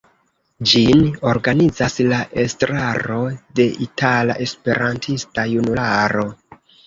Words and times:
Ĝin 0.69 1.01
organizas 1.31 1.97
la 2.13 2.21
estraro 2.45 3.19
de 3.59 3.67
Itala 3.87 4.39
Esperantista 4.49 5.45
Junularo. 5.55 6.27